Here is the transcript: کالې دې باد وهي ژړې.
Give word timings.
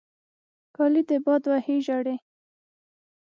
کالې 0.75 1.01
دې 1.09 1.17
باد 1.25 1.43
وهي 1.51 1.75
ژړې. 1.85 2.15